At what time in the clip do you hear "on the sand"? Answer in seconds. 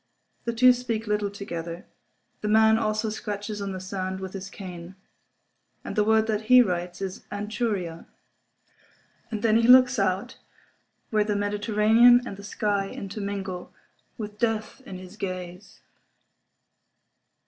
3.61-4.19